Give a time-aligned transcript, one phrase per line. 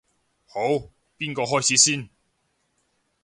[0.47, 0.61] 好，
[1.19, 2.09] 邊個開始先？